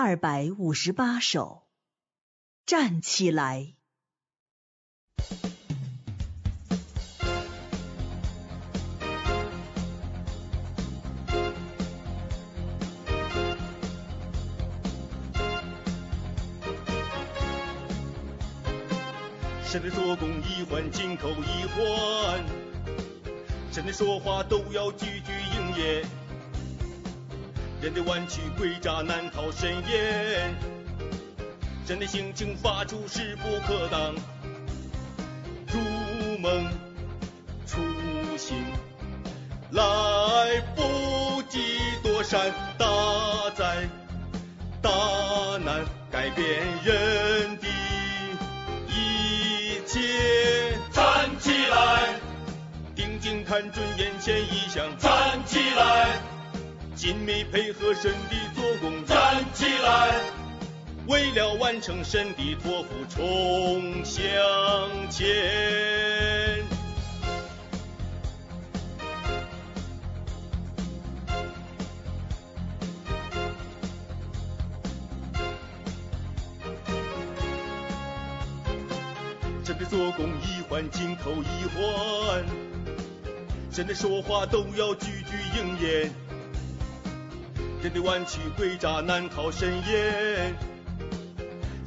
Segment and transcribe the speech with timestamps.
[0.00, 1.66] 二百五十八首，
[2.64, 3.74] 站起来。
[19.64, 22.44] 生的做工一环，进口一环，
[23.72, 26.27] 生的说话都要句句应验。
[27.80, 30.52] 人的弯曲诡诈难逃深渊，
[31.86, 34.16] 人的性情发出势不可挡。
[35.68, 36.66] 如梦
[37.66, 37.78] 初
[38.36, 38.64] 醒，
[39.70, 39.82] 来
[40.74, 43.88] 不及躲闪，大灾
[44.82, 44.90] 大
[45.64, 46.46] 难改变
[46.84, 47.68] 人的
[48.88, 50.76] 一切。
[50.90, 52.14] 站起来，
[52.96, 54.84] 定睛看准眼前异象。
[54.98, 56.18] 站起来，
[56.98, 59.06] 紧密配合神的做工。
[59.06, 60.20] 站起来，
[61.06, 64.20] 为了完成神的托付，冲向
[65.08, 65.24] 前。
[79.64, 82.44] 神的做工一环，紧扣一环，
[83.70, 86.27] 神的说话都要句句应验。
[87.80, 90.52] 人的弯曲诡诈难逃深渊，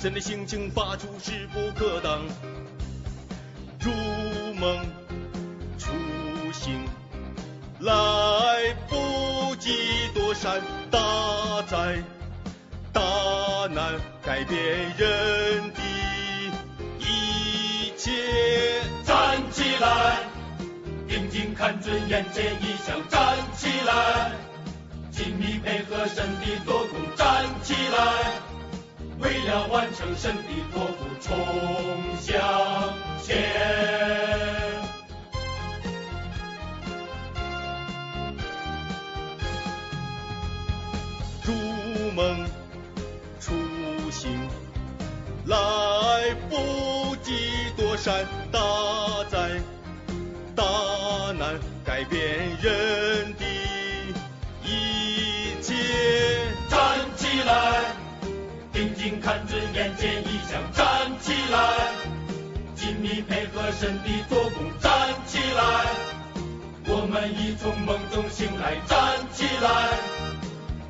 [0.00, 2.22] 人的性情发出势不可挡。
[3.80, 3.90] 入
[4.54, 4.86] 梦
[5.76, 5.90] 初
[6.52, 6.84] 醒，
[7.80, 7.92] 来
[8.88, 11.98] 不及躲闪，大灾
[12.92, 13.02] 大
[13.72, 14.60] 难改变
[14.96, 15.80] 人的
[17.00, 18.12] 一切。
[19.04, 20.18] 站起来，
[21.08, 22.96] 定睛看准眼前异象。
[23.08, 24.30] 站起来，
[25.22, 26.98] 紧密配合神的做工。
[27.14, 28.32] 站起来，
[29.18, 31.36] 为了完成神的托付，冲
[32.18, 32.40] 向
[33.22, 33.36] 前。
[41.44, 41.52] 入
[42.12, 42.46] 梦
[43.38, 43.52] 初
[44.10, 44.48] 醒，
[45.44, 45.56] 来
[46.48, 48.58] 不及躲闪，大
[49.28, 49.60] 灾
[50.56, 50.64] 大
[51.38, 52.99] 难改变人
[59.00, 60.60] 睛看准眼前异象。
[60.74, 61.58] 站起来，
[62.74, 64.70] 紧密配合神的做工。
[64.78, 64.92] 站
[65.26, 65.86] 起来，
[66.86, 68.76] 我们已从梦中醒来。
[68.86, 69.88] 站起来，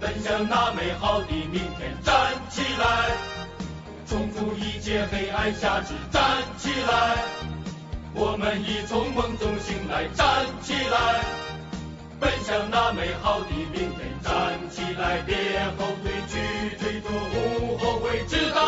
[0.00, 1.96] 奔向那美好的明天。
[2.02, 3.14] 站起来，
[4.08, 5.94] 冲出一切黑暗下去。
[6.10, 7.16] 站起来，
[8.12, 10.08] 我们已从梦中醒来。
[10.16, 11.22] 站起来，
[12.20, 15.34] 奔向那美好的明天，站起来，别
[15.78, 18.59] 后退，去追逐，无后悔之道。